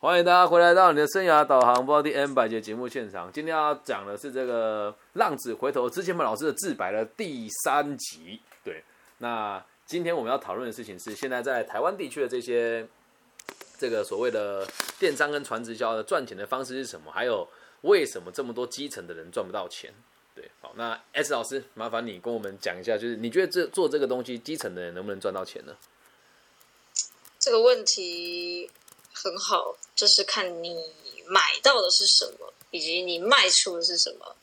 [0.00, 3.30] 欢迎大家回来到你的生涯导航 Body N 百节节目现场。
[3.30, 8.40] 今天要讲的是这个《浪子回头》之前本老师的自白的第三集。
[8.64, 8.82] 对，
[9.18, 12.88] 那今天我们要讨论的事情是，现在在台湾地区的这些
[13.76, 14.66] 这个所谓的
[14.98, 17.12] 电商跟传直销的赚钱的方式是什么？
[17.12, 17.46] 还有
[17.82, 19.92] 为什么这么多基层的人赚不到钱？
[20.34, 25.76] 对，好，那 S 老师，麻烦你跟我们讲一下，就是你觉得这做这个东西，基层的人能不能赚到钱呢？
[27.38, 28.70] 这个问题
[29.12, 30.74] 很好，就是看你
[31.26, 34.36] 买到的是什么，以及你卖出的是什么。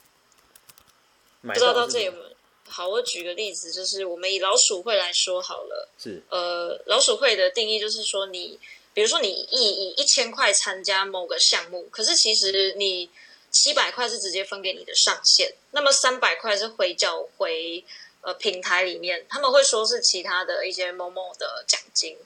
[1.42, 2.26] 不不知道到这有没有？
[2.70, 5.90] 好，我举个例子，就是我们以老鼠会来说好了。
[5.98, 8.60] 是，呃，老鼠会的定义就是说，你
[8.94, 13.10] 比如说你以以一千块参加某个项目，可是其实你
[13.52, 17.82] 七百块是直接分给你的上限，那么三百块是回缴回
[18.20, 22.18] 呃平台里面，他们会说是其他的一些某某的奖金。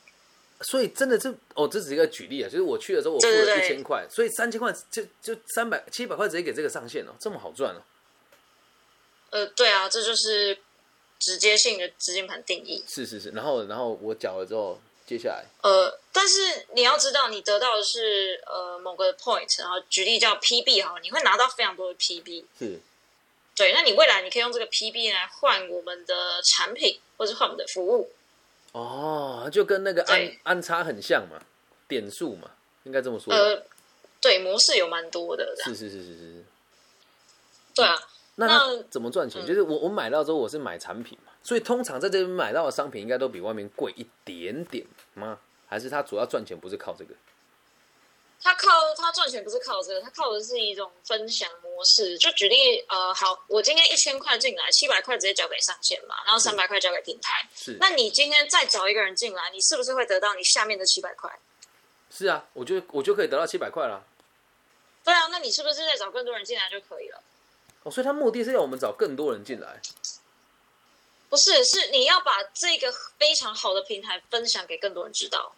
[0.64, 7.82] 所以真的是哦，这只是一个举例啊，就是我去的时候我付了一千块，所以三千块就就三百七百块直接给这个上限了，这么好赚哦。
[9.32, 10.58] 呃，对啊，这就是
[11.20, 12.84] 直接性的资金盘定义。
[12.88, 22.44] 是是是，然后然后我缴了之后，接下来呃，但是你要知道，你得到的是呃某个 point，然后举例叫 PB 哈，你会拿到非常多的 PB。
[22.60, 22.80] 是，
[23.56, 28.12] 对，那你未来你可以用这个 PB 来换我们的产品，或者换我们的服务。
[28.74, 31.42] 哦，就跟那个安安插很像嘛，
[31.88, 32.50] 点数嘛，
[32.84, 33.34] 应该这么说。
[33.34, 33.64] 呃，
[34.22, 35.54] 对，模式有蛮多的。
[35.64, 36.44] 是是是是是。
[37.76, 37.96] 对啊，
[38.36, 39.46] 那怎么赚钱？
[39.46, 45.40] 就是我我买到之后，我是买产品嘛，所以通常在这边买到的商品应该都比外面贵一点点吗？
[45.68, 47.14] 还是他主要赚钱不是靠这个？
[48.44, 52.18] 他靠他赚钱不是靠这个，他靠的是一种分享模式。
[52.18, 57.48] 就举例，呃，好，我今天一千块进来，七百块直接交给上线嘛，然后三百块交给平台。
[57.56, 61.32] 是，那你今天再找一个人进来，你是不是会得到你下面的七百块？
[62.10, 64.04] 是啊，我就我就可以得到七百块了。
[65.04, 67.22] 对啊，那你是不是再找更多人进来就可以了？
[67.84, 69.80] 哦，所以他目的是要我们找更多人进来。
[71.30, 75.56] 不是，是你要把这个非常好的平台分享给更多人知道。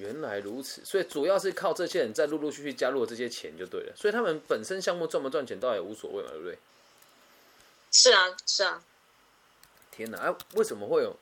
[0.00, 6.58] 原来如此，所以主要是靠这些人在陆陆续续加入这些钱就对了，所以他们本身项目赚不赚钱倒也无所谓嘛，对不对？
[7.92, 8.82] 是啊，是啊。
[9.90, 11.14] 天哪，哎，为什么会有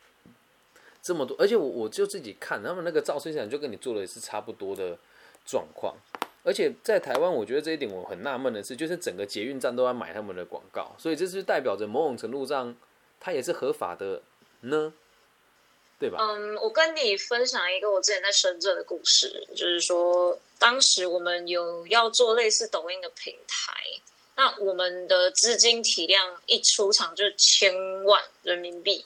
[1.03, 1.37] 这么多？
[1.41, 4.97] 而且我我就自己看他们那个造势场，就跟你做的是差不多的
[5.45, 5.97] 状况。
[6.45, 12.77] 而且在台湾，我觉得这一点我很纳闷的是，就是整个捷运站都要买他们的广告，所以这是代表着某种程度上，
[13.19, 14.23] 它也是合法的
[14.61, 14.93] 呢。
[15.99, 16.19] 对吧？
[16.21, 23.73] 嗯，我跟你分享一个我之前在深圳的故事，就是说，当时我们有要做类似抖音的平台，
[24.37, 29.05] 那我们的资金体量一出场就千万人民币。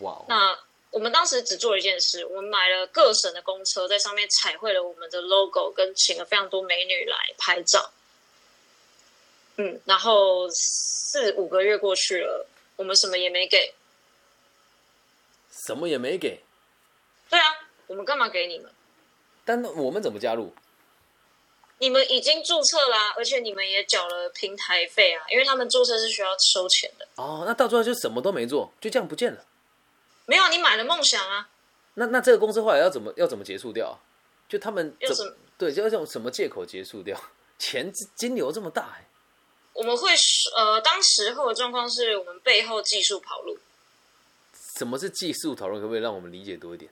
[0.00, 0.22] 哇！
[0.28, 0.58] 那
[0.90, 7.90] 我们当时只做了一件事，我们买了各省的公车，在上面彩绘了我们的 logo，跟请了非常多美女来拍照。
[9.56, 13.72] 嗯，然后四五个月过去了，我们什么也没给。
[15.66, 16.42] 什么也没给，
[17.30, 17.46] 对啊，
[17.86, 18.70] 我们干嘛给你们？
[19.44, 20.54] 但我们怎么加入？
[21.78, 27.06] 你们已经注册啦，而且你们也缴了平台费啊，因为他们注册是需要收钱的。
[27.16, 29.44] 哦，那到最后就什么都没做，就这样不见了。
[30.26, 31.48] 没有，你买了梦想啊。
[31.94, 33.98] 那那这个公司后来要怎么要怎么结束掉？
[34.48, 37.20] 就他们怎么对，就要用什么借口结束掉？
[37.58, 39.06] 钱金流这么大哎。
[39.72, 40.10] 我们会
[40.56, 43.58] 呃，当时候的状况是我们背后技术跑路。
[44.76, 45.80] 什么是技术讨论？
[45.80, 46.90] 可不可以让我们理解多一点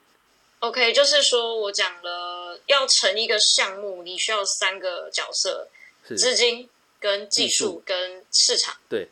[0.61, 5.69] ？OK，就是说我讲了，要成一个项目，你需要三个角色：
[6.17, 6.69] 资金、
[7.01, 8.77] 跟技术、跟市场。
[8.89, 9.09] 对。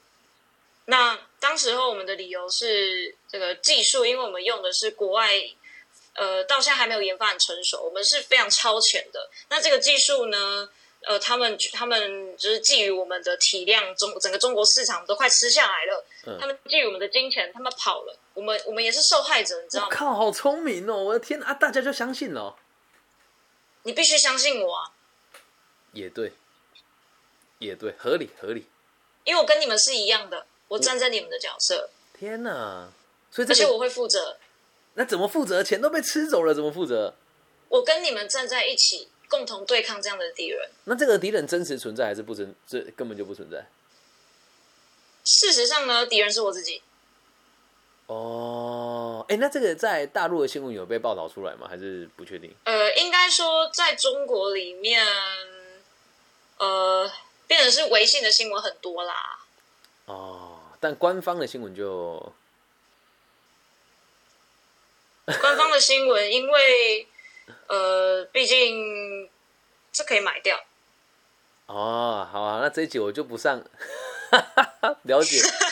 [0.86, 5.30] 那当时候我们的理由是这个技术，因为我们用的是国外，
[6.14, 9.28] 呃，到现在还没有研发很成熟，我们是非常超前的。
[9.48, 10.68] 那这个技术呢？
[11.06, 16.04] 呃，他们他们就是觊觎我们的体量，中整个中国市场都快吃下来了。
[16.38, 18.14] 他们觊觎我们的金钱，他们跑了。
[18.34, 19.88] 我们我们也是受害者，你知道吗？
[19.90, 20.96] 靠，好聪明哦！
[20.96, 22.56] 我的天啊，大家就相信了。
[23.82, 24.92] 你必须相信我啊！
[25.92, 26.32] 也对，
[27.58, 28.66] 也对，合理合理。
[29.24, 31.90] 因为我跟你们是一样的，我站在你们的角色。
[32.18, 32.88] 天哪！
[33.30, 34.38] 所以而且我会负责。
[34.94, 35.62] 那怎么负责？
[35.62, 37.14] 钱都被吃走了，怎么负责？
[37.68, 39.08] 我跟你们站在一起。
[39.30, 42.52] 共同对抗这样的敌人，那这个敌人真实存在还是不存？
[42.66, 43.64] 这根本就不存在。
[45.22, 46.82] 事实上呢，敌人是我自己。
[49.30, 51.68] 哦，哎，那这个在大陆的新闻有被报道出来吗？
[51.68, 52.52] 还是不确定？
[52.64, 55.06] 呃，应该说在中国里面，
[56.58, 57.10] 呃，
[57.46, 59.38] 变成是微信的新闻很多啦。
[60.06, 62.32] 哦，但官方的新闻就，
[65.24, 67.06] 官方的新闻因为。
[67.66, 69.28] 呃，毕竟
[69.90, 70.56] 这可以买掉。
[71.66, 73.60] 哦，好啊，那这一集我就不上，
[75.02, 75.40] 了解，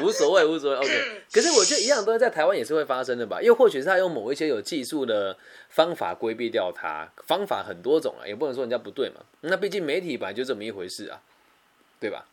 [0.00, 1.22] 无所谓，无所谓，OK。
[1.32, 3.42] 可是我觉得一样东西在台湾也是会发生的吧？
[3.42, 5.36] 又或许是他用某一些有技术的
[5.68, 9.16] 方法规避掉它，方法很多种啊，也不能说人家不对嘛。
[9.40, 11.20] 那毕竟媒体本来就这么一回事啊，
[12.00, 12.26] 对吧？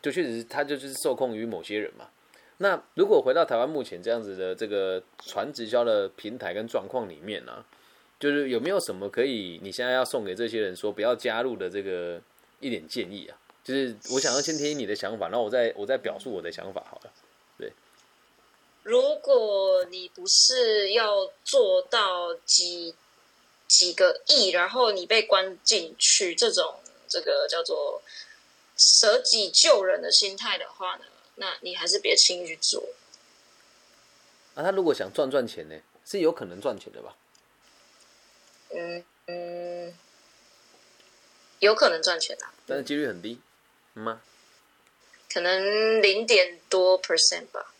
[0.00, 2.06] 就确实他就是受控于某些人嘛。
[2.58, 7.64] 那如果回到台湾目前这样子的这个传直销的平台跟状况里面呢，
[8.20, 12.20] 就是有没有什么可以你现在要送给这些人说不要加入的这个？
[12.60, 17.10] 一点建议啊，就是我想要先听你的想法，然后我再我再表述我的想法好了。
[17.56, 17.72] 对，
[18.82, 22.94] 如果你不是要做到几
[23.66, 26.78] 几个亿，然后你被关进去这种
[27.08, 28.02] 这个叫做
[28.76, 31.06] 舍己救人的心态的话呢，
[31.36, 32.84] 那你还是别轻易去做。
[34.54, 35.74] 啊，他如果想赚赚钱呢，
[36.04, 37.16] 是有可能赚钱的吧？
[38.70, 39.94] 嗯嗯。
[41.60, 43.40] 有可能赚钱啊，但是几率很低，
[44.02, 44.20] 吗？
[45.32, 47.72] 可能零点多 percent 吧。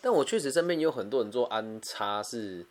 [0.00, 2.66] 但我确实身边有很多人做安插，是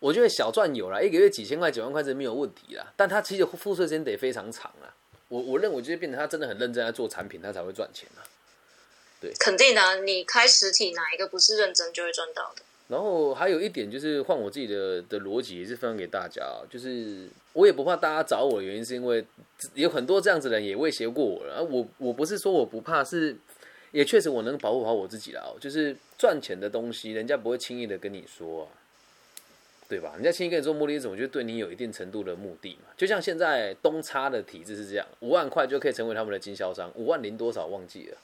[0.00, 2.92] 我觉得小赚有了，一个月几千块、几万块是没有问题啦。
[2.96, 4.94] 但他其实付出时间得非常长啊。
[5.28, 8.24] 我我认为就是变成他真的很认真在做产品，他才会赚钱啊。
[9.20, 12.62] 对，肯定的，你开实体哪一个不是认真就会赚到的？
[12.88, 19.22] 然后还有一点就是换我自己的的逻辑也是分享给大家，就是我也不怕大家找我的原因是因为
[19.74, 21.62] 有很多这样子的人也威胁过我了。
[21.62, 23.36] 我我不是说我不怕，是
[23.92, 25.54] 也确实我能保护好我自己了。
[25.60, 28.66] 就是赚钱的东西，人家不会轻易的跟你说，
[29.86, 30.12] 对吧？
[30.14, 31.14] 人家轻易跟你说目的是什么？
[31.14, 32.88] 就对你有一定程度的目的嘛。
[32.96, 38.16] 就像现在东差的体制是这样，五万块就可以成为他们的经销商，五万零多少忘记了。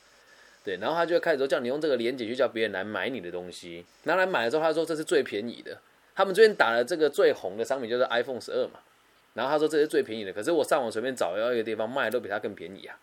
[0.65, 5.79] 对，然后他就会开始说叫你用这个连接去叫别人来买你的东西，拿来买了之后，他说这是最便宜的。
[6.17, 8.81] 他们最近打了这个最红的商品就是 iPhone 十二嘛，
[9.35, 12.97] 然后他说这是最便宜的，可是我上网随便找要一个地方卖都比它更便宜啊。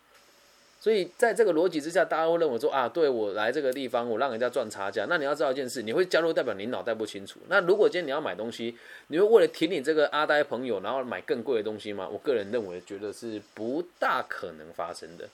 [0.79, 5.05] 所以在这个逻辑之下，大家会认为说啊，对我来这个地方，我让人家赚差价。
[5.07, 7.39] 那你要知道一件事，你会加入代表你脑袋不清楚。
[7.49, 8.75] 那如果今天你要买东西，
[9.07, 12.09] 你会为了挺你这个阿呆朋友，然后买更贵的东西吗？
[12.11, 15.29] 我个人认为，觉得是不大可能发生的。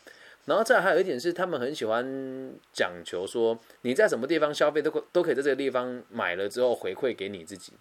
[0.47, 7.73] 然后再还有一点是，他们很喜欢讲求说，你在什么地方消费都可都可以在这个地方买了之后回馈给你自己。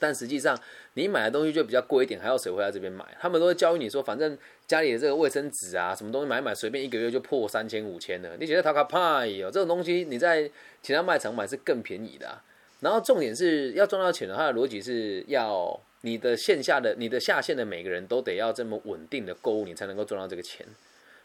[0.00, 0.58] 但实际上，
[0.94, 3.04] 你买的东西就比较贵一点，还要谁会在这边买？
[3.20, 4.36] 他们都会教育你说，反正
[4.66, 8.30] 家里的这个卫生纸啊，什么东西买买随便一个月就破三千五千了。
[8.40, 10.50] 你觉得他卡派哦，这种东西你在
[10.82, 12.40] 其他卖场买是更便宜的。
[12.80, 20.66] 然后重点是要赚到钱的，它的逻辑是要你的线下的、你的下线的每个人都得要这么稳定的购物，你才能够赚到这个钱。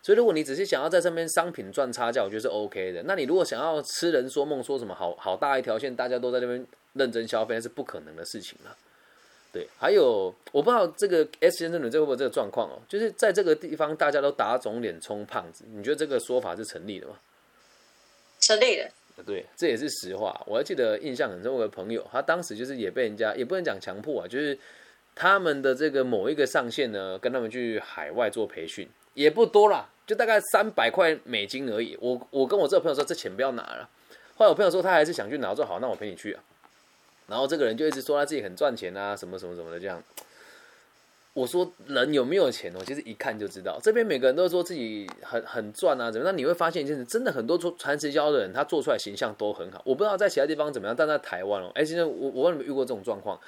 [0.03, 3.01] 所以，如果你只是想要在上面商品赚差价，我觉得是 OK 的。
[3.03, 8.75] 那你如果想要痴人说梦，说什么好好大一条线，大家都在那边认真消费，那是不可能的事情了。
[9.53, 12.81] 对，还有我不知道这个 S 先生你这会不会这个状况哦？
[12.89, 17.17] 就是在这个地方大家都打肿脸充胖子，你觉得这个说法是成立的吗？
[18.41, 18.91] 成立的。
[19.25, 20.43] 对，这也是实话。
[20.45, 24.57] 我还记得印象很深，我的朋友他当时就是也被人家也不能讲强迫啊，就是
[25.15, 29.87] 他们的这个某一个上线呢，跟他们去海外做培训，也不多啦。
[30.05, 31.97] 就大概三百块美金而已。
[32.01, 33.89] 我我跟我这个朋友说，这钱不要拿了。
[34.35, 36.43] 后来我朋友说，他还是想去拿，说好，那我陪你去啊。
[37.27, 40.01] 然后这个人就一直说他自己很赚钱啊，什么什么什么的这样。
[41.33, 43.79] 我说人有没有钱哦，其实一看就知道。
[43.81, 46.29] 这边每个人都说自己很很赚啊，怎么？
[46.29, 49.81] 那你会发现一件事，真的很多做传直销的人，他做出来形象都很好。
[49.83, 53.39] 我不知道在其他地方怎么样，但在台湾哦，哎，现在我我有没有遇过这种状况？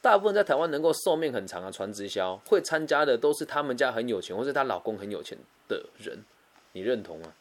[0.00, 5.36] 大部分在台湾能够寿命很长的传直销，会参加的都是他们家很有钱，或是她老公很有钱
[5.68, 6.24] 的人。
[6.72, 7.32] 你认同吗？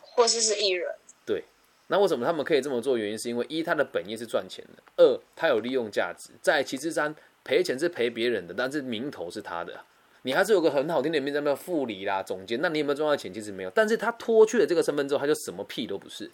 [0.00, 0.94] 或是是艺人？
[1.24, 1.44] 对。
[1.86, 2.96] 那为什么他们可以这么做？
[2.96, 6.30] 原因是因为一，他的本业是赚钱的；二，他有利用价值。
[6.40, 9.80] 在其次三，赔钱是赔别人的，但是名头是他的。
[10.22, 12.60] 你还是有个很好听的名字，叫副理啦、总监。
[12.60, 13.32] 那你有没有赚到钱？
[13.34, 13.70] 其实没有。
[13.70, 16.30] 但是他脱去了这个身份之后，他就什么屁都不是，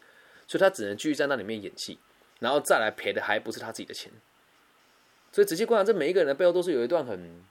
[0.47, 1.99] 所以他只能继续在那里面演戏，
[2.41, 4.13] 然后再来赔的还不是他自己的钱。
[5.37, 7.45] 所以仔细观察，这每一个人的背后都是有一段很、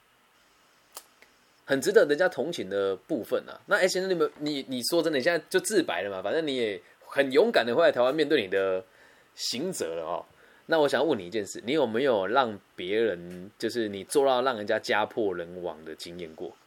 [1.65, 3.61] 很值得人家同情的部分啊。
[3.67, 6.19] 那哎，先生，你们，你你说真的，你现在就自白了嘛？
[6.19, 8.83] 反正你也很勇敢的会在台湾面对你的
[9.35, 10.25] 刑责了哦。
[10.65, 16.57] 那我想问你一件事，你有没有让别人，就是你做到让人家家破人亡的经验过？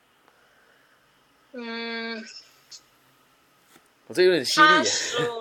[1.55, 2.25] 嗯，
[4.07, 4.67] 我这有点犀利。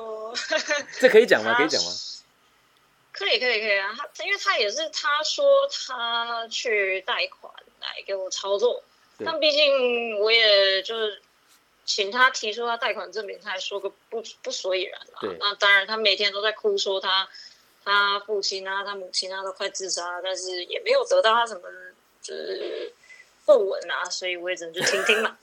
[1.00, 1.53] 这可以讲吗？
[1.53, 1.91] 可以讲吗？
[3.17, 5.45] 可以可以可以啊，他因为他也是他说
[5.88, 8.83] 他去贷款来给我操作，
[9.25, 11.19] 但毕竟我也就是
[11.83, 15.36] 请他提出他贷款证明，他还说个不不所以然啊。
[15.39, 17.27] 那当然他每天都在哭说他
[17.83, 21.62] 他父亲啊他母亲啊都快自杀，但是也没有得到他什么
[22.21, 22.93] 就是
[23.45, 25.36] 不稳啊， 所以我也只能去听听嘛。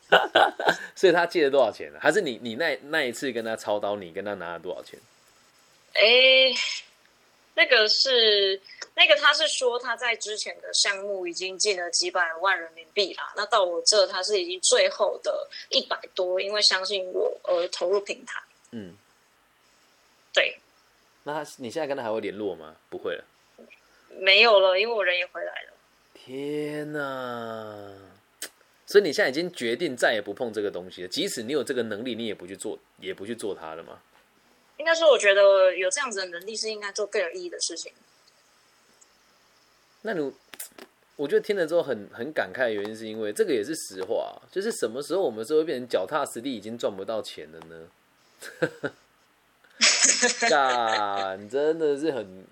[0.94, 1.98] 所以他借了多少钱呢？
[2.00, 5.00] 还是你你那那一次跟他操刀，你跟他拿了多少钱？
[5.94, 6.52] 哎，
[7.54, 8.60] 那个是
[8.94, 18.42] 那个他是说他在之前的项目已经进了几百万人民币啦，那到我这他是已经最后的一百多，因为相信我而投入平台。
[18.72, 18.94] 嗯，
[20.32, 20.58] 对，
[21.22, 22.76] 那他你现在跟他还会联络吗？
[22.90, 23.24] 不会了。
[24.18, 25.72] 没有了，因为我人也回来了。
[26.12, 27.94] 天哪！
[28.86, 34.00] 所以你现在已经决定再也不碰这个东西了，即使你有这个能力，你也不去做，也不去做它了吗？
[34.84, 37.90] 应该说，我觉得有这样子的能力是应该做更有意义的事情。
[40.02, 40.30] 那你，
[41.16, 47.88] 我觉得听了之后很很感慨的原因，是因为这个也是实话，就是什么时候我们是会变成脚踏实地，已经赚不到钱了呢？
[50.50, 52.44] 干，真的是很。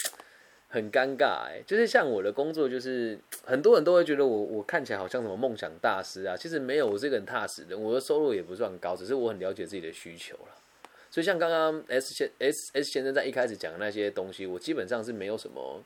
[0.74, 10.56] 很尴尬哎，就是像我的工作，就是很多人都会觉得我我看起来好像什么梦想大师啊，其实没有，我是一个很踏实的，我的收入也不算高，只是我很了解自己的需求了。
[11.12, 15.84] 所以像刚刚 S 先 S S 先生在一开始讲的那些东西，我基本上是没有什么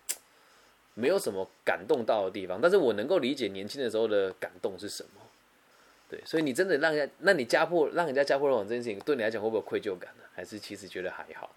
[0.94, 5.20] 没有什么感动到的地方，但是我能够理解年轻的时候的感动是什么。
[6.08, 10.22] 对，所以你真的让人家，那你家破让人家家破人亡这件事情，对你来讲会不会有愧疚感呢？
[10.32, 11.52] 还是其实觉得还好？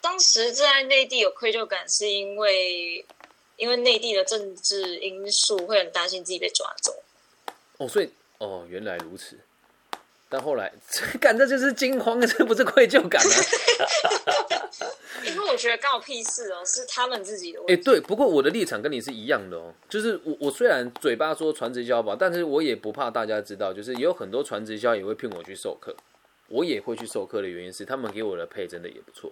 [0.00, 3.04] 当时在内地有愧疚感，是因为
[3.56, 6.94] 因为内地的政治因素，会很担心自己被抓走。
[7.78, 9.36] 哦，所以哦，原来如此。
[10.32, 10.72] 但后来，
[11.20, 13.36] 感 这就是惊慌，这不是愧疚感啊。
[15.26, 17.74] 因为我觉得干我屁事哦，是他们自己的问题。
[17.74, 25.94] 哎，对，不过我的立场跟你是一样的哦，就是我我虽然嘴巴说传直销吧，但是我也不怕大家知道，就是也有很多传直销也会骗我去授课，
[26.48, 29.30] 我也会去授课的原因是他们给我的配真的也不错。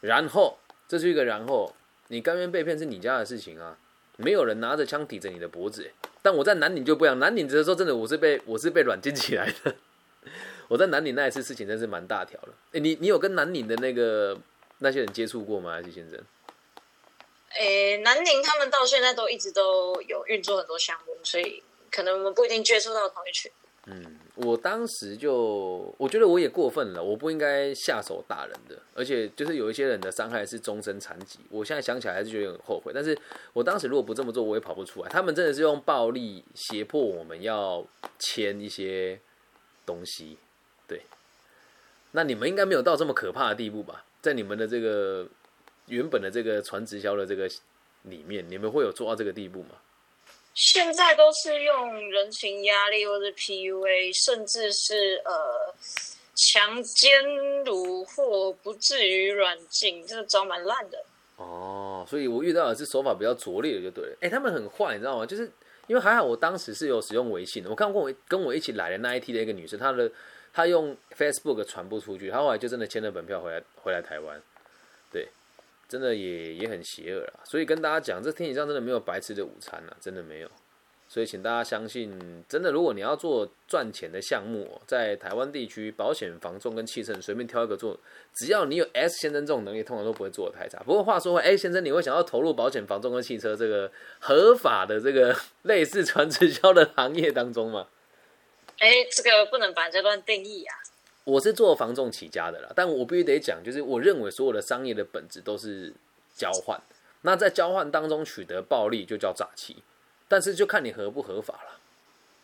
[0.00, 0.58] 然后，
[0.88, 1.72] 这是一个然后，
[2.08, 3.78] 你甘愿被骗是你家的事情啊，
[4.16, 5.88] 没有人拿着枪抵着你的脖子。
[6.24, 9.76] 但我在南宁就不一样，南岭的时候真的我是被我是被软禁起来的。
[10.68, 12.54] 我在南宁那一次事情真是蛮大条了。
[12.72, 14.34] 哎，你你有跟南宁的那个
[14.78, 16.18] 那些人接触过吗，还是先生？
[17.50, 23.52] 哎，南宁他们到现在都一直都有运作很多项目，所以可能我们不一定接触到同一群。
[23.86, 24.16] 嗯。
[24.36, 32.90] 我当时就我觉得我也过分了，我不应该下手打人的，而且就是有一些人的伤害是终身残疾，我现在想起来还是觉得很后悔。
[32.92, 33.16] 但是
[33.52, 35.08] 我当时如果不这么做，我也跑不出来。
[35.08, 37.86] 他们真的是用暴力胁迫我们要
[38.18, 39.20] 签一些
[39.86, 40.36] 东西，
[40.88, 41.02] 对。
[42.10, 44.04] 那你们应该没有到这么可怕的地步吧？
[44.20, 45.28] 在你们的这个
[45.86, 47.48] 原本的这个传直销的这个
[48.02, 49.76] 里面，你们会有做到这个地步吗？
[50.54, 55.74] 现在都是用人情压力，或者 PUA，甚至是呃
[56.34, 57.22] 强奸、
[57.64, 61.04] 虏获，不至于软禁，这个招蛮烂的。
[61.36, 64.16] 哦，所以我遇到的是手法比较拙劣的，就对了。
[64.20, 65.26] 哎，他们很坏，你知道吗？
[65.26, 65.50] 就是
[65.88, 70.10] 因为还好我当时是有使用微信的，我看过我跟我一起来的那一批的一个女生，她的
[70.52, 74.40] 她用 Facebook 传播出去，她后来就真的签了本票回来回来台湾。
[75.10, 75.28] 对。
[75.94, 80.50] 真的也也很邪恶啊，所以跟大家讲，这天底上真的没有白吃的午餐啊，真的没有。
[81.06, 87.96] 所以请大家相信，真的，如果你要做赚钱的项目，在台湾地区，保险、房仲跟汽车，随便挑一个做，
[88.34, 90.82] 只要你有 S 先生这种能力，通常都不会做的太差。
[90.82, 97.86] 不过话说回来，先生，你会想要投入保险、房仲跟汽车这个合法的这个 类似传直销的行业当中吗？
[98.80, 100.74] 哎，这个不能把这段定义啊。
[101.24, 105.92] 我是做防重起家的啦，但我必须得讲，就是我认为所有的商业的本质都是
[106.36, 106.78] 交换。
[107.22, 109.82] 那在交换当中取得暴利就叫诈欺，
[110.28, 111.80] 但是就看你合不合法了。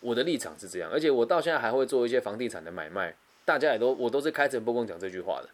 [0.01, 5.49] 我的立场是这样，而且我到现在还会做一些房地产的买卖，大家也都我都是开诚布公讲这句话的。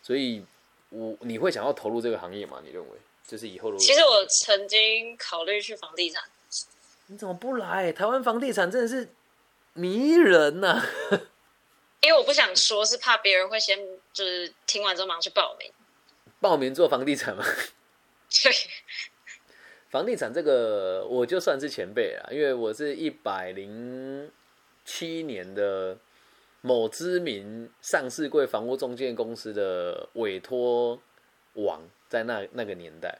[0.00, 0.44] 所以，
[0.90, 2.60] 我你会想要投入这个行业吗？
[2.64, 2.90] 你认为
[3.26, 3.78] 就是以后的？
[3.78, 6.22] 其实我曾经考虑去房地产。
[7.08, 7.90] 你怎么不来？
[7.90, 9.08] 台湾房地产真的是
[9.72, 10.80] 迷人呐！
[12.00, 13.78] 因为我不想说，是怕别人会先
[14.12, 15.72] 就是听完之后马上去报名，
[16.40, 17.44] 报名做房地产吗？
[18.44, 18.52] 对，
[19.90, 24.30] 房地产这个我就算是前辈了，因为我是一百零
[24.84, 25.98] 七年的
[26.60, 31.00] 某知名上市贵房屋中介公司的委托
[31.54, 33.18] 王，在那那个年代，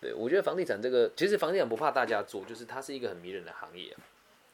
[0.00, 3.94] 对我觉得房地产这个其实房地产不怕大家做，就是它是一个很迷人的行业。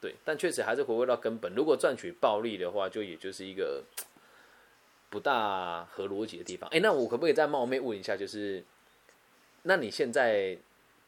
[0.04, 1.50] 对，但确实还是回归到根本。
[1.54, 3.82] 如果赚取暴利的话，就也就是一个
[5.08, 6.68] 不大合逻辑的地方。
[6.68, 8.62] 哎，那我可不可以再冒昧问一下，就是
[9.62, 10.54] 那你现在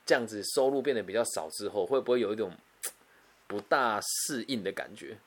[0.06, 2.50] 这样子收入变得比较少之后，会不会有一种
[3.46, 5.18] 不大适应的感觉？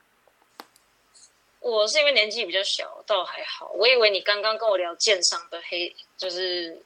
[1.60, 3.70] 我是因为年纪比较小，倒还好。
[3.74, 6.82] 我以为你刚刚跟我聊鉴赏的黑，就是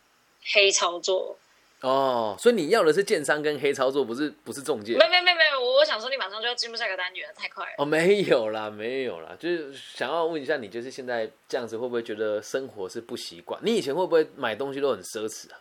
[0.54, 1.38] 黑操作。
[1.84, 5.06] 哦，所以你要的是建商跟黑操作，不是不是中介没？
[5.10, 7.72] 没没没有，我我想说你马上就要进入下个单元了，太快了。
[7.78, 13.60] 哦，没有啦，没有啦，就是想要问一下你，就是现在这样子会不会觉得生活是不习惯？
[13.64, 15.60] 你以前会不会买东西都很奢侈啊？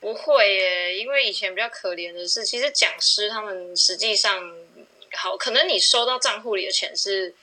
[0.00, 4.54] 不会耶，因为以前比较可怜的是，其实讲师他们实际上
[5.12, 7.34] 好，可能你收到账户里的钱是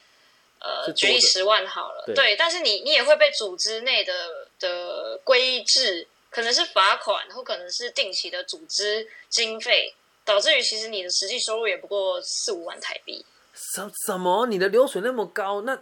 [0.59, 4.13] 呃，是多的举例十万好了，对但是你你也会被组织内的
[4.59, 9.93] 的规制，可能是罚款，或可能是定期的组织经费，
[10.25, 13.23] 导致于其实你的实际收入也不过四五万台币。
[13.53, 14.47] 什什么？
[14.47, 15.77] 你的流水那么高，那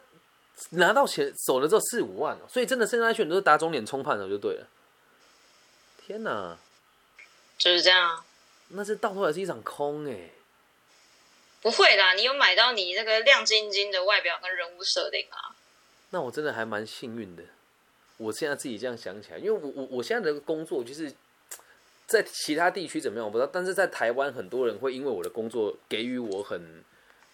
[0.71, 4.67] 拿到钱手了之后四五万哦，所以真的剩下那群人都是打肿脸充胖子就对了。
[6.05, 6.57] 天哪，
[7.57, 8.25] 就是这样，
[8.69, 10.31] 那是到头来是一场空哎。
[11.61, 15.53] 不会啦，你有买到你那个亮晶晶的外表跟人物设定啊。
[16.09, 17.43] 那我真的还蛮幸运的。
[18.19, 21.11] 我现在自己这样想起来，因为我我我现在的工作就是
[22.05, 26.83] 在其他地区怎么样我不知道，但是在台湾很多人会因为我的工作给予我很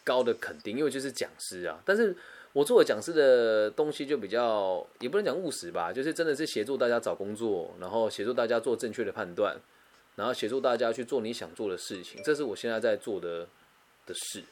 [0.04, 1.82] 高的肯定，因为就是讲师啊。
[1.84, 2.16] 但是
[2.54, 9.58] 我做的讲师的东西就比较也不能讲务实吧，就是真的是协助大家找工作，然后协助大家做正确的判断，
[10.16, 13.48] 然后协助大家去做你想做的事情，这是我现在在做的
[14.06, 14.44] 的事。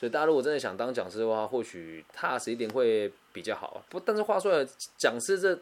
[0.00, 3.84] 所以大家如果真的想当讲师的话，或许踏实一点会比较好啊。
[3.90, 4.66] 不，但是话说来，
[4.96, 5.58] 讲师这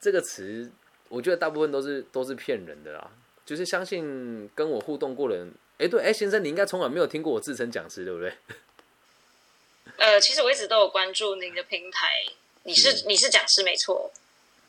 [0.00, 0.70] 这个词，
[1.08, 3.10] 我觉得大部分都是都是骗人的啦。
[3.44, 8.32] 就是相信跟我互动过的人，哎、对，哎、先生，你应该从来没有听过我自称讲师，对不对？
[9.98, 12.06] 呃，其实我一直都有关注您的平台，
[12.62, 14.08] 你是、你是讲师没错，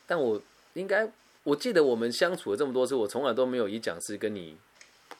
[0.07, 0.41] 但我
[0.73, 1.07] 应该，
[1.43, 4.57] 我记得我们相处了这么多次，我从来都没有以讲师跟你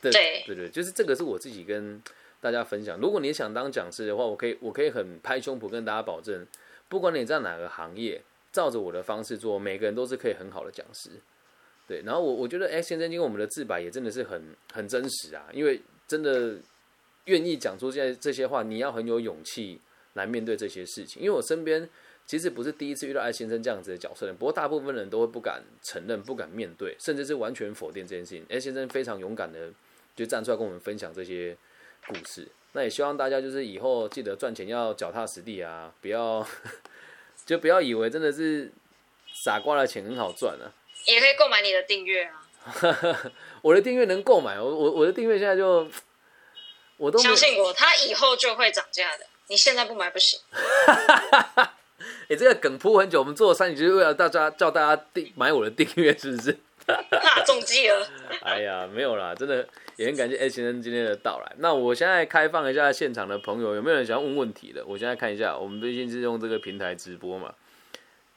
[0.01, 2.01] 的，对对对，就是这个是我自己跟
[2.41, 2.99] 大家分享。
[2.99, 6.45] 如果你想当讲师的话，我可以我可以很拍胸脯跟大家保证，
[6.87, 11.09] 不管你在哪个行业，照着我的方式做，每个人都是可以很好的讲师。
[11.87, 14.41] 对，然后我我觉得，哎，先生，因为我们的自白也真的是很
[14.71, 16.55] 很真实啊，因为真的
[17.25, 19.79] 愿意讲出这些这些话，你要很有勇气
[20.13, 21.21] 来面对这些事情。
[21.21, 21.89] 因为我身边
[22.27, 28.45] 其实不是第一次遇到艾先生这样子的角色人，不过大部分人都会不敢承认、不敢面对，甚至是完全否定这件事情。
[28.49, 29.71] 艾先生非常勇敢的
[30.15, 31.57] 就站出来跟我们分享这些
[32.09, 32.45] 故事。
[32.73, 36.45] 那也希望大家就是以后记得赚钱要脚踏实地啊，不要
[37.45, 38.71] 就不要以为真的是
[39.33, 40.67] 傻瓜的钱很好赚啊。
[41.05, 42.43] 也可以购买你的订阅啊。
[43.63, 45.89] 我的订阅能购买，我我我的订阅现在就
[46.97, 49.25] 我都相信我，它以后就会涨价的。
[49.47, 50.39] 你现在不买不行。
[52.29, 56.57] 哎、这个梗铺很久，我们做了三集就是为了大家叫大家订买我的订阅，是不是？
[57.11, 58.07] 哈， 中计了。
[58.41, 61.55] 哎呀，没有啦，真的也很感谢艾先生今天的到来。
[61.57, 64.85] 那我现在开放一下现场的朋友，有没有人想要问问题的？
[64.85, 67.53] 我现在看一下，我们毕竟是用这个平台直播嘛，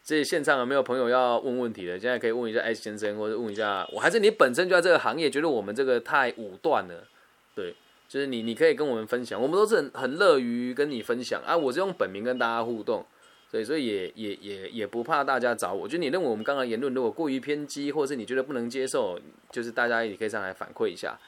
[0.05, 1.99] 这现场有没有朋友要问问题的？
[1.99, 7.07] 现在可以问一下艾先生，或者问一下我，还是你本身就在这个行业，觉得我们这个太武断了？
[7.55, 7.75] 对，
[8.09, 11.57] 就是你，你可以跟我们分享，我们都是很很乐于跟你分享啊。
[11.57, 13.05] 我是用本名跟大家互动。
[13.53, 15.87] 对，所以也也也也不怕大家找我。
[15.87, 21.21] 就你认为我们刚刚言论如果过于偏激，或是你觉得不能接受，就是大家也可以上来反馈一下。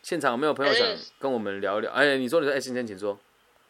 [0.00, 1.90] 现场有没有朋友想嗯跟我们聊一聊？
[1.90, 3.18] 哎，你说你说，哎，先生请说。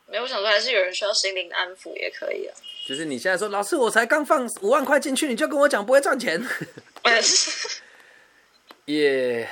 [0.07, 2.55] 没有我想说，还是有人需要心灵的安抚也可以啊。
[2.87, 6.39] 就是你现在说，老师，我才刚放五万块进去，你就跟我讲不会赚钱，
[7.05, 7.19] 呃
[8.85, 9.49] 也、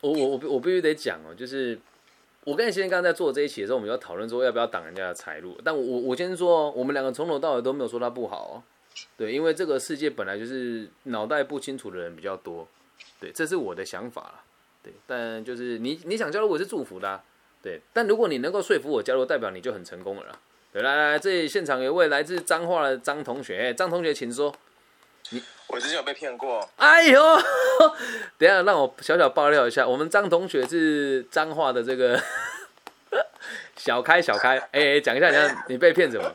[0.00, 1.78] 我我我我必须得讲哦，就是
[2.44, 5.58] 我跟你先生刚刚在做这一期的时候，我们要讨论说要不要挡人家的财路。
[5.62, 8.62] 但我我先说，我们两个从头到尾都没有说他不好哦。
[9.16, 12.66] 对，因为这个世界本来就是脑袋不清楚的人比较多，
[13.20, 14.42] 对，这是我的想法啦。
[14.82, 17.20] 对，但就是你你想加入我是祝福的、
[17.62, 17.80] 对。
[17.92, 20.38] 但如果你能够说服我加入，代表你就很成功了啦。
[20.72, 24.54] 对，来来来，这里现场有位来自彰化的张同学，哎，张同学请说。
[25.68, 27.22] 我之前有被骗过，哎呦，
[28.36, 32.20] 等一下让我小小爆料一下，我们张同学是彰化的这个
[33.76, 36.28] 小开小开，哎、哎讲一下，讲一下你被骗什么？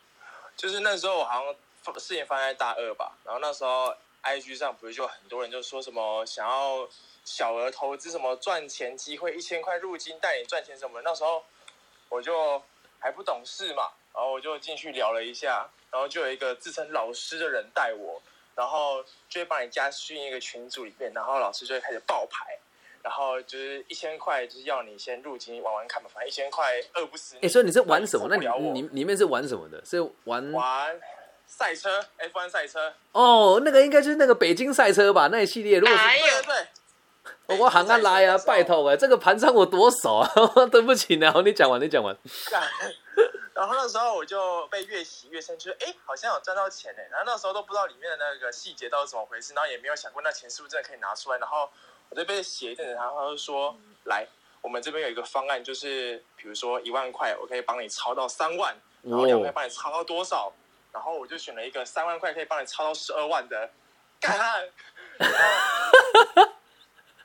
[0.56, 1.44] 就是那时候我好
[1.84, 6.88] 像事情发生在大二吧，然后那时候 IG 上不是就很多人就说什么想要
[7.24, 11.42] 小额投资什么赚钱机会，一千块入金带你赚钱什么的，那时候
[12.10, 12.62] 我就
[12.98, 18.22] 还不懂事嘛，然后我就进去聊了一下，然后就有一个自称老师的人带我，
[18.54, 22.58] 然后就会把你加进一个群组里面，然后老师就会开始爆牌。
[23.02, 28.26] 然后就是一千块，就是要你先入金玩玩看嘛，反正一千块饿不死哎、所以你是玩什么？
[28.30, 29.78] 那你你里面是玩什么的？
[29.84, 30.98] 是玩玩
[31.46, 35.28] 赛车，F1 赛车，哦，那个应该就是那个北京赛车吧？
[35.30, 36.66] 那一系列，如果是哎呦对对
[37.48, 40.30] 对，我行啊来啊、拜托哎、这个盘商我多少啊！
[40.72, 42.16] 对不起呢，你讲完，你讲完。
[43.54, 47.08] 干然后那时候我就被越洗越深，就是哎，好像有赚到钱哎。
[47.08, 51.38] 然后那时候都不知道里面的那个细节到底怎么回事，然后也没有想过那钱是不是真的可以拿出来。
[51.38, 51.70] 然后
[52.08, 54.26] 我就被洗一阵子，然后他就说：“来，
[54.60, 60.52] 我们这边有一个方案，就是比如说一万块，我可以帮你超到三万，然后两万帮你超到多少？
[60.92, 63.70] 然后我就选了一个三万块可以帮你超到十二万的，
[64.20, 64.68] 干！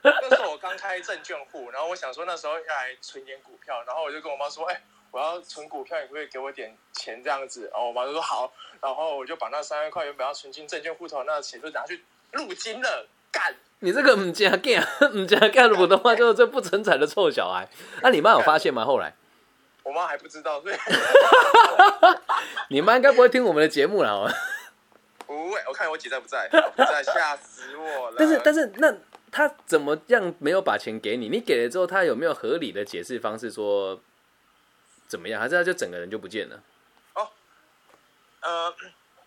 [0.01, 4.79] 那时候我刚开证券户，然后我想说那时候要来存点股票，然后我就跟我妈说：“哎。”
[5.11, 7.69] 我要存股票，你可不可以给我点钱这样子？
[7.71, 13.07] 然后我妈就说好，然后我就把那三万块原本要存进证券户头那个钱就拿去入金了。
[13.31, 13.55] 干！
[13.79, 17.69] 你这个唔加干，唔加干普通话就是这不成才的臭小孩。
[18.01, 18.83] 那你妈有发现吗？
[18.83, 19.13] 后来
[19.83, 20.75] 我妈还不知道，所以
[22.69, 24.31] 你妈应该不会听我们的节目了。
[25.27, 26.49] 不会，我看我姐在不在？
[26.49, 28.15] 不在，吓死我了。
[28.17, 28.91] 但是但是那
[29.31, 31.29] 她怎么样没有把钱给你？
[31.29, 33.99] 你给了之后，她有没有合理的解释方式说？
[35.09, 35.41] 怎么样？
[35.41, 36.63] 还是他就整个人就不见了？
[37.15, 37.27] 哦，
[38.41, 38.75] 呃，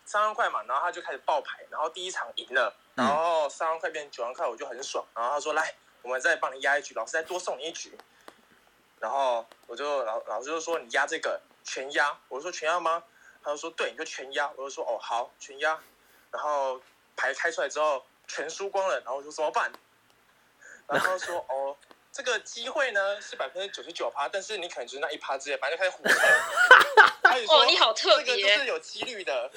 [0.04, 5.04] 三万块嘛，然后他就开始爆牌，然后第一场赢了，然后三万块变九万块，我就很爽。
[5.12, 7.98] 然后他说：“来，我们再帮你压一局，老师再多送你一局。”
[9.00, 13.02] 然后我就老老师就说：“你压这个全压。”我说：“全压吗？”
[13.42, 15.76] 他就说：“对，你就全压。”我就说：“哦，好，全压。”
[16.30, 16.80] 然后
[17.16, 19.72] 牌开出来之后全输光了，然后我说：“怎么办？”
[20.86, 21.76] 然后他说：“哦。”
[22.12, 26.14] 这个机会呢是百分之九十九趴，但是你可能就是那一趴之类，反正就开始胡扯。
[27.48, 29.50] 哦，你好特别，这个就是有几率的。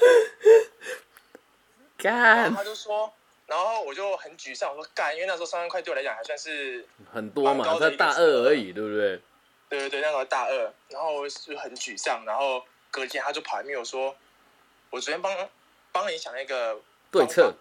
[1.97, 3.11] 干，他就说，
[3.45, 9.21] 然后我就很沮丧，我说干，因为那时候三万块对我来讲还算是很多嘛，在大二而已，对不对？
[9.67, 14.15] 对对对，那时候大二，然后就很沮丧，然后隔天他就跑来跟我说，
[14.91, 15.49] 我昨天帮
[15.91, 16.79] 帮你想一个
[17.11, 17.53] 对策，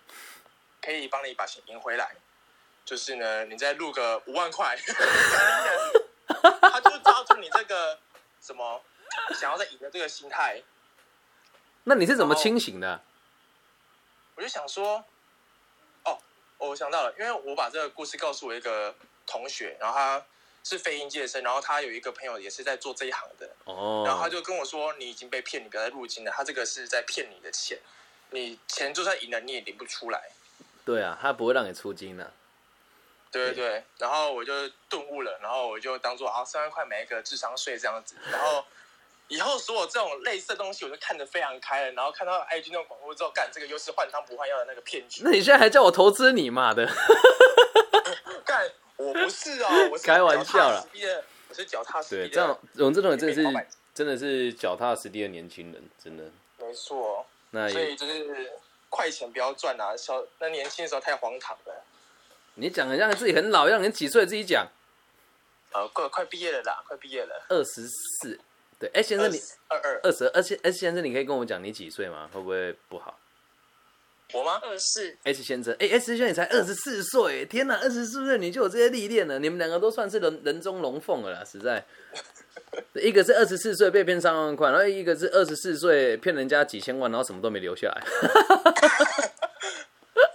[0.80, 2.14] 可以帮你把钱赢回来。
[2.84, 4.76] 就是呢，你再录个五万块，
[6.60, 7.98] 他就抓住你这个
[8.40, 8.82] 什么
[9.38, 10.62] 想要再赢的这个心态。
[11.84, 13.00] 那你是怎么清醒的？
[14.34, 15.04] 我就想说，
[16.04, 16.18] 哦，
[16.58, 18.94] 我想到了，因为我把这个故事告诉我一个
[19.26, 20.26] 同学，然后他
[20.62, 27.78] 是非音界生，然后他有一个朋友也是在做这一行的，哦，然后他就跟我说，你已经被骗，你不要再入金了，他这个是在骗你的钱，
[28.30, 30.32] 你钱就算赢了你也领不出来。
[30.84, 32.32] 对啊，他不会让你出金的。
[33.34, 34.52] 对对对，然后我就
[34.88, 38.64] 顿悟了，然后我就当做啊三万块买一个智商税这样子，然后
[39.28, 41.92] 以后所有这种类似的东西，我就看得非常开了。
[41.92, 45.22] 然后看到 IG 那种广告之后，干这个又是换汤不换药的那个骗局。
[45.24, 46.86] 那你现在还叫我投资你妈的？
[48.44, 50.86] 干，我不是哦， 我是开玩笑了。
[51.48, 52.28] 我是脚踏实地。
[52.28, 56.24] 对，这样我们这种人真的是真的是脚踏实地的年轻人，真的。
[56.58, 57.24] 没错。
[57.50, 58.52] 那所以就是
[58.90, 61.83] 快钱不要赚啊，小那年轻的时候太荒唐了。
[62.56, 64.66] 你讲的像自己很老，让你几岁自己讲。
[65.72, 67.46] 呃，快快毕业了啦，快毕业了。
[67.48, 68.38] 二十四，
[68.78, 72.28] 对，哎，先生你二二二十，而且 S 先生，你可以跟我讲你几岁吗？
[72.32, 73.18] 会不会不好？
[74.32, 74.60] 我吗？
[74.62, 75.16] 二四。
[75.24, 81.84] S 先生，哎，S 先生你才二十四岁，天哪，二十四岁你就有这些历练了，你们两个都算是人人中龙凤了啦，实在。
[82.94, 88.04] 一个是二十四岁被骗三万块，然后一个是二十四岁骗人家几千万，然后什么都没留下来。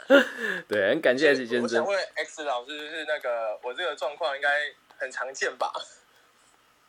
[0.67, 1.63] 对，很感谢 X 先生。
[1.63, 4.49] 我想问 X 老师，是那个我这个状况应该
[4.97, 5.71] 很常见吧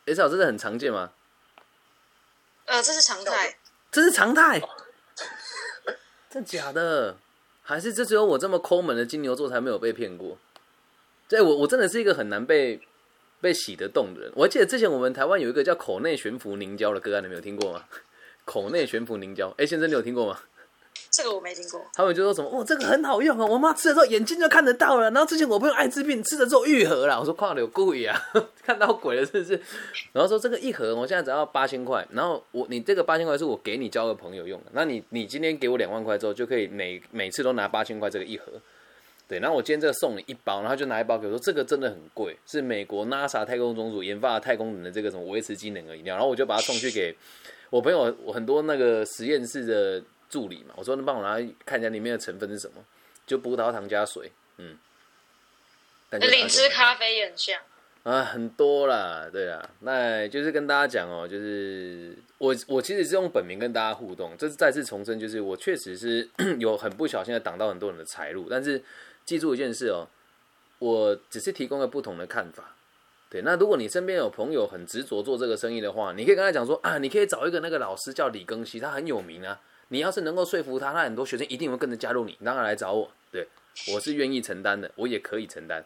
[0.05, 1.11] ？X 老师是很常见吗？
[2.65, 3.55] 呃，这是常态。
[3.91, 4.61] 这是常态？
[6.29, 7.17] 真假的？
[7.63, 10.37] 还是这只有我这么抠门的金牛座才没有被骗过？
[11.29, 12.81] 对，我我真的是一个很难被
[13.39, 14.31] 被洗得动的人。
[14.35, 17.85] 我还记得之前我们台湾有一个叫口内悬浮凝胶的个案，你没有听过吗？
[18.45, 20.41] 口内悬浮凝胶，哎，先生你有听过吗？
[21.09, 25.11] 这个我没听过，他们就说什么哦，这个很好用啊，我妈吃了之后眼睛就看得到了。
[25.11, 28.17] 然后之前我朋友艾滋病吃了之后愈合了，我说跨流故意啊，
[28.63, 29.59] 看到鬼了是不是？
[30.13, 38.45] 然后说这个一盒我现在只要八千块，然后我你这个八千块是我给你交个朋友用的，那你你今天给我两万块之后就可以每每次都拿八千块这个一盒，
[39.27, 47.13] 对，然后我今天这个送你一包，然后就拿一包给我说这个真的很贵，是美国 NASA 太空总署研发的太空人的这个什么维持机能的饮料，然后我就把它送去给
[47.69, 50.01] 我朋友，我很多那个实验室的。
[50.31, 52.83] 助理嘛，我说能帮我拿看一下里面的成分是什么，
[53.27, 54.77] 就葡萄糖加水，嗯，
[56.11, 57.61] 灵芝咖啡也很像。
[58.03, 68.81] 啊，很多啦，对啦，那就是跟大家讲哦，就是我我其实是用本名跟大家互动，这是再次重申，就是我确实是 有很不小心的挡到很多人的财路，但是
[69.23, 70.07] 记住一件事哦，
[70.79, 72.75] 我只是提供了不同的看法，
[73.29, 79.61] 对，那如果你身边有朋友很执着做这个生意的话，你可以跟他讲说啊，你可以找一个那个老师叫李庚希，他很有名啊。
[79.91, 83.11] 你要是能够说服他，那很多学生一定会跟着加入你，让他来找我。
[83.29, 83.45] 对，
[83.93, 85.83] 我是愿意承担的，我也可以承担。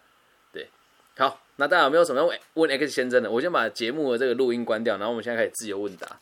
[0.53, 0.69] 对，
[1.17, 3.31] 好，那大家有没有什么问问 X 先生的？
[3.31, 6.19] 我先把节目的这个录音关掉，然后我们现在开始自由问答。